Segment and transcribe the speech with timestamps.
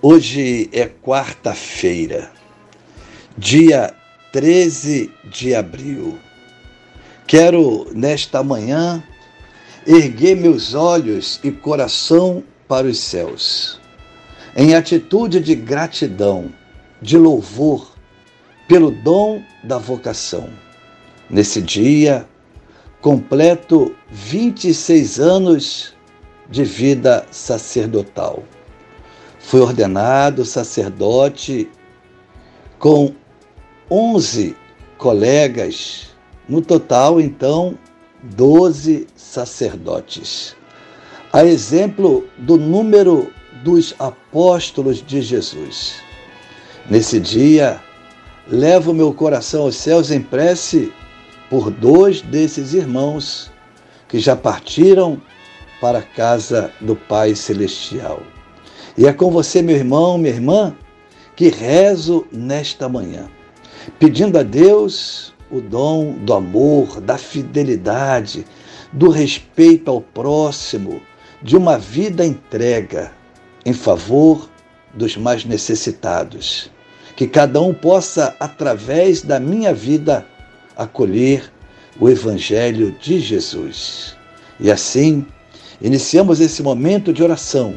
[0.00, 2.30] Hoje é quarta-feira,
[3.36, 3.92] dia
[4.32, 6.16] 13 de abril.
[7.26, 9.02] Quero, nesta manhã,
[9.84, 13.80] erguer meus olhos e coração para os céus,
[14.56, 16.54] em atitude de gratidão,
[17.02, 17.92] de louvor,
[18.68, 20.48] pelo dom da vocação.
[21.28, 22.24] Nesse dia,
[23.00, 25.92] completo 26 anos
[26.48, 28.44] de vida sacerdotal
[29.48, 31.70] Fui ordenado sacerdote
[32.78, 33.14] com
[33.90, 34.54] 11
[34.98, 36.10] colegas,
[36.46, 37.78] no total, então,
[38.22, 40.54] 12 sacerdotes.
[41.32, 43.32] A exemplo do número
[43.64, 45.94] dos apóstolos de Jesus.
[46.90, 47.82] Nesse dia,
[48.46, 50.92] levo meu coração aos céus em prece
[51.48, 53.50] por dois desses irmãos
[54.08, 55.18] que já partiram
[55.80, 58.22] para a casa do Pai Celestial.
[58.98, 60.74] E é com você, meu irmão, minha irmã,
[61.36, 63.30] que rezo nesta manhã,
[63.96, 68.44] pedindo a Deus o dom do amor, da fidelidade,
[68.92, 71.00] do respeito ao próximo,
[71.40, 73.12] de uma vida entrega
[73.64, 74.50] em favor
[74.92, 76.68] dos mais necessitados.
[77.14, 80.26] Que cada um possa, através da minha vida,
[80.76, 81.52] acolher
[82.00, 84.16] o Evangelho de Jesus.
[84.58, 85.24] E assim,
[85.80, 87.76] iniciamos esse momento de oração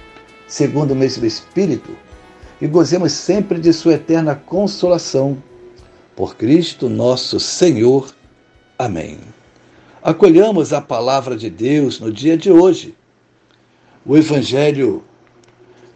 [0.51, 1.95] segundo o mesmo Espírito,
[2.59, 5.41] e gozemos sempre de Sua eterna consolação.
[6.13, 8.13] Por Cristo nosso Senhor.
[8.77, 9.17] Amém.
[10.03, 12.93] Acolhamos a palavra de Deus no dia de hoje.
[14.05, 15.05] O Evangelho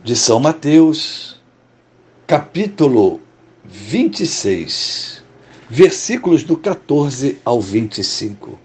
[0.01, 1.37] de São Mateus,
[2.25, 3.19] capítulo
[3.65, 5.21] 26,
[5.69, 8.57] versículos do 14 ao 25.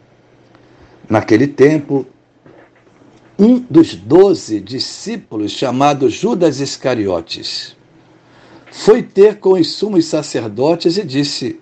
[1.08, 2.06] Naquele tempo,
[3.40, 7.74] um dos doze discípulos, chamado Judas Iscariotes,
[8.70, 11.58] foi ter com os sumos sacerdotes e disse: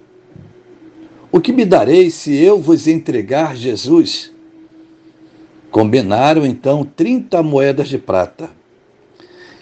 [1.30, 4.32] O que me dareis se eu vos entregar Jesus?
[5.70, 8.50] Combinaram então trinta moedas de prata.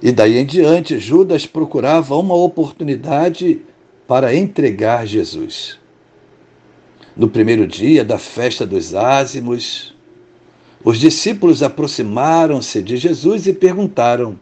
[0.03, 3.61] E daí em diante, Judas procurava uma oportunidade
[4.09, 5.79] para entregar Jesus.
[7.15, 9.96] No primeiro dia da festa dos ázimos,
[10.87, 14.39] os discípulos aproximaram-se de Jesus e perguntaram: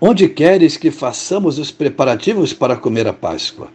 [0.00, 3.68] Onde queres que façamos os preparativos para comer a Páscoa?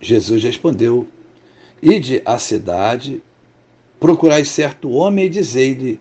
[0.00, 1.06] Jesus respondeu:
[1.82, 3.22] Ide à cidade,
[4.00, 6.00] procurai certo homem e dizei-lhe: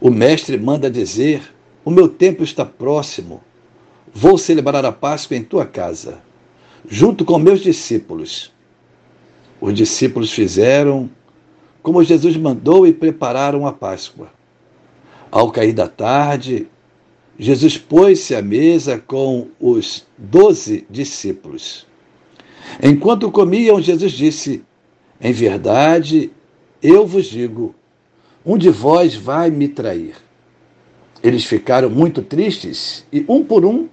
[0.00, 1.42] O mestre manda dizer:
[1.84, 3.42] O meu tempo está próximo.
[4.10, 6.22] Vou celebrar a Páscoa em tua casa,
[6.88, 8.50] junto com meus discípulos.
[9.60, 11.10] Os discípulos fizeram
[11.88, 14.28] como Jesus mandou e prepararam a Páscoa.
[15.30, 16.66] Ao cair da tarde,
[17.38, 21.86] Jesus pôs-se à mesa com os doze discípulos.
[22.82, 24.62] Enquanto comiam, Jesus disse:
[25.18, 26.30] Em verdade,
[26.82, 27.74] eu vos digo,
[28.44, 30.14] um de vós vai me trair.
[31.22, 33.88] Eles ficaram muito tristes e, um por um,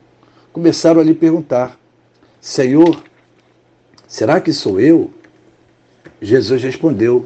[0.51, 1.80] começaram a lhe perguntar:
[2.41, 3.01] Senhor,
[4.06, 5.13] será que sou eu?
[6.21, 7.25] Jesus respondeu: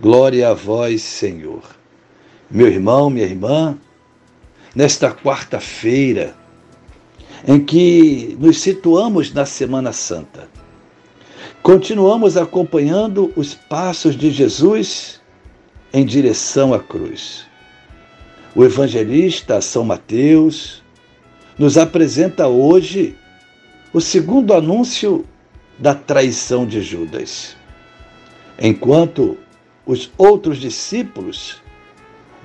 [0.00, 1.62] Glória a vós, Senhor.
[2.50, 3.78] Meu irmão, minha irmã,
[4.74, 6.34] nesta quarta-feira,
[7.46, 10.48] em que nos situamos na Semana Santa,
[11.62, 15.20] continuamos acompanhando os passos de Jesus
[15.92, 17.46] em direção à cruz.
[18.54, 20.82] O evangelista São Mateus
[21.58, 23.16] nos apresenta hoje
[23.92, 25.24] o segundo anúncio
[25.78, 27.56] da traição de Judas.
[28.58, 29.38] Enquanto
[29.86, 31.62] os outros discípulos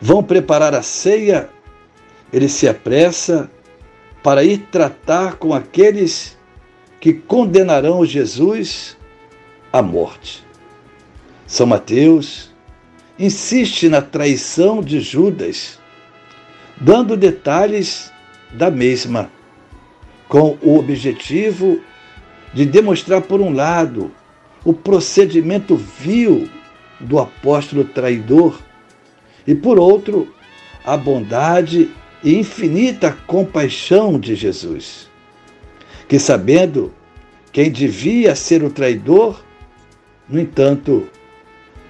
[0.02, 1.50] vão preparar a ceia,
[2.32, 3.50] ele se apressa
[4.24, 6.38] para ir tratar com aqueles
[7.00, 8.98] que condenarão Jesus
[9.72, 10.46] à morte.
[11.46, 12.52] São Mateus
[13.18, 15.80] insiste na traição de Judas,
[16.76, 18.12] dando detalhes
[18.52, 19.32] da mesma
[20.28, 21.80] com o objetivo
[22.54, 24.12] de demonstrar, por um lado,
[24.64, 26.50] o procedimento vil
[27.00, 28.60] do apóstolo traidor
[29.46, 30.34] e, por outro,
[30.86, 31.92] a bondade
[32.24, 35.10] e infinita compaixão de Jesus,
[36.08, 36.94] que, sabendo
[37.52, 39.44] quem devia ser o traidor,
[40.28, 41.08] no entanto,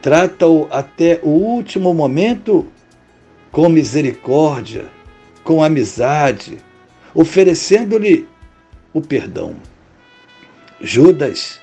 [0.01, 2.67] trata-o até o último momento
[3.51, 4.85] com misericórdia,
[5.43, 6.57] com amizade,
[7.13, 8.27] oferecendo-lhe
[8.93, 9.55] o perdão.
[10.79, 11.59] Judas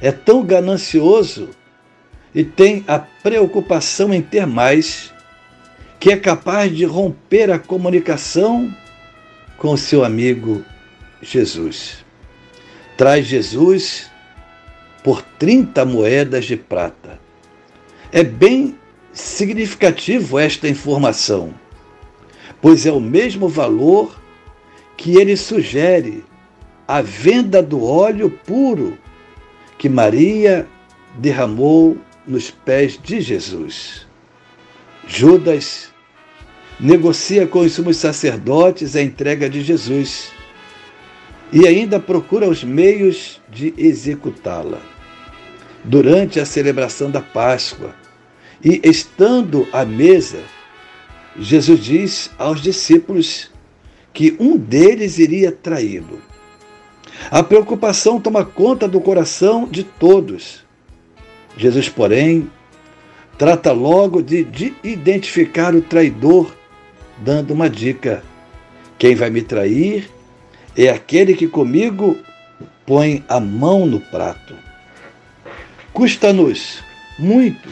[0.00, 1.48] é tão ganancioso
[2.36, 5.10] e tem a preocupação em ter mais,
[5.98, 8.70] que é capaz de romper a comunicação
[9.56, 10.62] com seu amigo
[11.22, 12.04] Jesus.
[12.94, 14.10] Traz Jesus
[15.02, 17.18] por 30 moedas de prata.
[18.12, 18.78] É bem
[19.14, 21.54] significativo esta informação,
[22.60, 24.20] pois é o mesmo valor
[24.94, 26.22] que ele sugere
[26.86, 28.98] a venda do óleo puro
[29.78, 30.66] que Maria
[31.18, 31.96] derramou
[32.26, 34.06] nos pés de Jesus.
[35.06, 35.90] Judas
[36.78, 40.30] negocia com os sumos sacerdotes a entrega de Jesus
[41.52, 44.80] e ainda procura os meios de executá-la.
[45.84, 47.94] Durante a celebração da Páscoa
[48.62, 50.40] e estando à mesa,
[51.38, 53.50] Jesus diz aos discípulos
[54.12, 56.20] que um deles iria traí-lo.
[57.30, 60.65] A preocupação toma conta do coração de todos.
[61.56, 62.50] Jesus, porém,
[63.38, 66.54] trata logo de, de identificar o traidor,
[67.18, 68.22] dando uma dica:
[68.98, 70.10] quem vai me trair
[70.76, 72.18] é aquele que comigo
[72.84, 74.54] põe a mão no prato.
[75.92, 76.84] Custa-nos
[77.18, 77.68] muito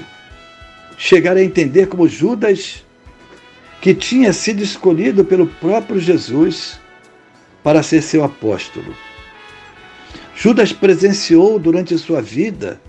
[0.97, 2.83] chegar a entender como Judas
[3.81, 6.81] que tinha sido escolhido pelo próprio Jesus
[7.63, 8.95] para ser seu apóstolo.
[10.35, 12.81] Judas presenciou durante sua vida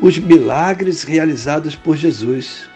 [0.00, 2.68] os milagres realizados por Jesus.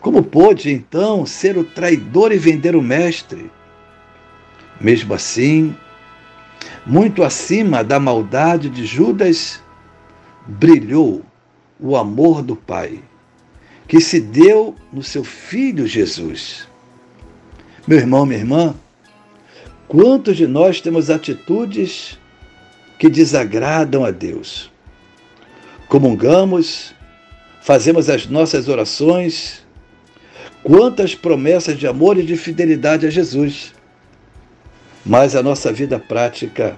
[0.00, 3.50] Como pôde então ser o traidor e vender o Mestre?
[4.80, 5.74] Mesmo assim,
[6.84, 9.62] muito acima da maldade de Judas,
[10.46, 11.24] brilhou
[11.80, 13.02] o amor do Pai
[13.86, 16.66] que se deu no seu Filho Jesus.
[17.86, 18.74] Meu irmão, minha irmã,
[19.86, 22.18] quantos de nós temos atitudes
[22.98, 24.72] que desagradam a Deus?
[25.94, 26.92] Comungamos,
[27.62, 29.64] fazemos as nossas orações,
[30.64, 33.72] quantas promessas de amor e de fidelidade a Jesus.
[35.06, 36.76] Mas a nossa vida prática,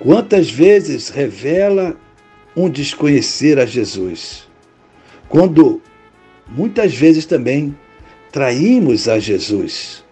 [0.00, 1.96] quantas vezes revela
[2.56, 4.48] um desconhecer a Jesus?
[5.28, 5.80] Quando
[6.48, 7.78] muitas vezes também
[8.32, 10.02] traímos a Jesus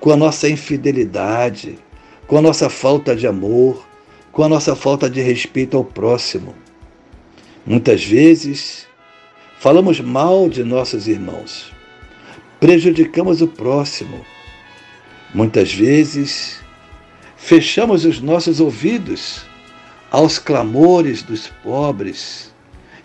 [0.00, 1.78] com a nossa infidelidade,
[2.26, 3.86] com a nossa falta de amor,
[4.32, 6.54] com a nossa falta de respeito ao próximo.
[7.70, 8.88] Muitas vezes
[9.60, 11.72] falamos mal de nossos irmãos,
[12.58, 14.26] prejudicamos o próximo.
[15.32, 16.60] Muitas vezes
[17.36, 19.46] fechamos os nossos ouvidos
[20.10, 22.52] aos clamores dos pobres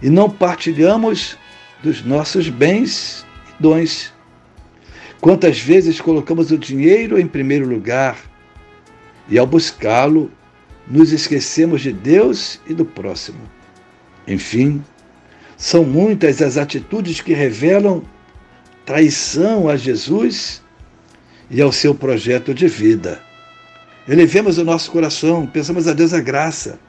[0.01, 1.38] e não partilhamos
[1.84, 4.12] dos nossos bens e dons.
[5.22, 8.17] Quantas vezes colocamos o dinheiro em primeiro lugar
[9.29, 10.31] e, ao buscá-lo,
[10.88, 13.54] nos esquecemos de Deus e do próximo.
[14.27, 14.84] Enfim,
[15.58, 18.03] são muitas as atitudes que revelam
[18.86, 20.62] traição a Jesus
[21.50, 23.22] e ao seu projeto de vida.
[24.08, 26.79] Elevemos o nosso coração, pensamos a Deus a graça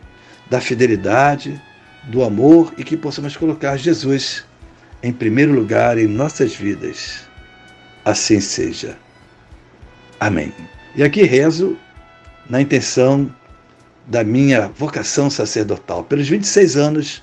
[0.51, 1.61] da fidelidade,
[2.05, 4.45] do amor e que possamos colocar Jesus
[5.03, 7.23] em primeiro lugar em nossas vidas.
[8.05, 8.97] Assim seja.
[10.21, 10.53] Amém.
[10.95, 11.77] E aqui rezo
[12.49, 13.33] na intenção
[14.07, 17.23] da minha vocação sacerdotal, pelos 26 anos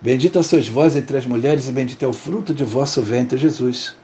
[0.00, 3.96] Bendita sois vós entre as mulheres, e bendito é o fruto de vosso ventre, Jesus.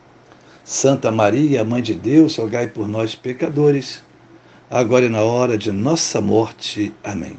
[0.65, 4.03] Santa Maria, Mãe de Deus, rogai por nós, pecadores,
[4.69, 6.93] agora e na hora de nossa morte.
[7.05, 7.37] Amém.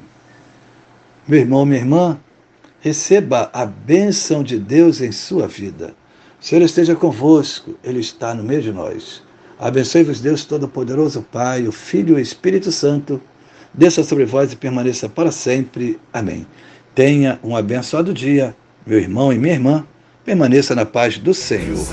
[1.27, 2.19] Meu irmão, minha irmã,
[2.79, 5.93] receba a bênção de Deus em sua vida.
[6.39, 9.21] O Senhor esteja convosco, Ele está no meio de nós.
[9.59, 13.19] Abençoe-vos, Deus Todo-Poderoso, Pai, o Filho e o Espírito Santo,
[13.74, 16.00] desça sobre vós e permaneça para sempre.
[16.13, 16.45] Amém.
[16.95, 18.55] Tenha um abençoado dia,
[18.87, 19.85] meu irmão e minha irmã.
[20.23, 21.85] Permaneça na paz do Senhor.